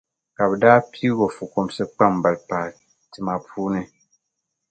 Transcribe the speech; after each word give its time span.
Ka 0.35 0.43
bi 0.49 0.55
daa 0.63 0.79
pii 0.91 1.17
o 1.23 1.27
fukumsi 1.35 1.81
kpambali 1.91 2.39
paa 2.49 2.67
tima 3.11 3.33
puuni. 3.47 3.81